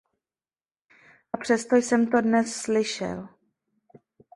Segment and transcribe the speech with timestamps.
[1.33, 3.29] A přesto jsem to dnes slyšel.